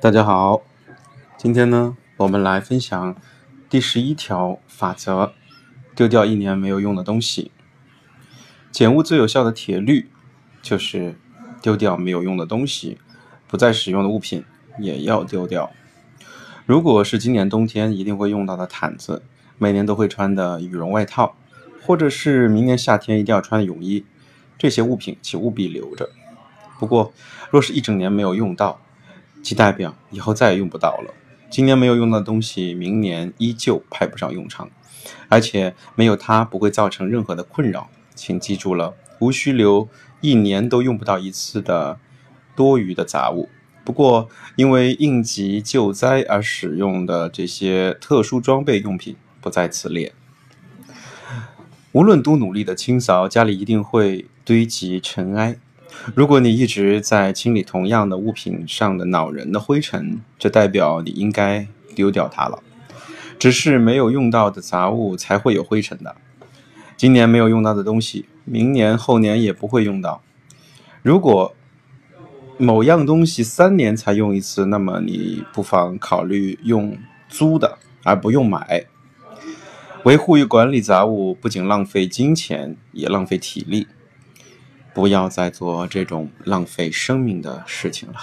[0.00, 0.62] 大家好，
[1.36, 3.16] 今天呢，我们来分享
[3.68, 5.32] 第十一条法则：
[5.94, 7.50] 丢掉一年没有用的东西。
[8.70, 10.08] 减物最有效的铁律
[10.62, 11.16] 就是
[11.60, 12.98] 丢掉没有用的东西，
[13.46, 14.44] 不再使用的物品
[14.78, 15.70] 也要丢掉。
[16.64, 19.22] 如果是今年冬天一定会用到的毯子，
[19.58, 21.36] 每年都会穿的羽绒外套，
[21.82, 24.04] 或者是明年夏天一定要穿的泳衣，
[24.58, 26.10] 这些物品请务必留着。
[26.78, 27.12] 不过，
[27.50, 28.80] 若是一整年没有用到，
[29.42, 31.14] 即代表以后再也用不到了。
[31.50, 34.70] 今年没有用到的东西，明年依旧派不上用场，
[35.28, 37.88] 而且没有它不会造成任何的困扰。
[38.14, 39.88] 请记住了，无需留
[40.20, 41.98] 一年都用不到一次的
[42.54, 43.48] 多余的杂物。
[43.84, 50.12] 不过，因为应急救灾而使用的这些特殊装备用品不在此列。
[51.92, 55.56] 无论多努力的清扫，家里一定会堆积尘埃。
[56.14, 62.62] 如果你一直在清理同样的物品上的恼人的灰尘，这代表你应该丢掉它了。
[63.38, 66.16] 只是没有用到的杂物才会有灰尘的。
[66.96, 70.20] 今年没有用到的东西，明年后年也不会用到。
[71.02, 71.54] 如果
[72.58, 78.84] 某样东西三年才用一次，那么你不妨考虑用租的，而不用买。
[80.08, 83.86] 维护与管理杂物不仅浪费金钱也浪费体力。
[84.94, 88.18] 不要再做这种浪费生命的事情了。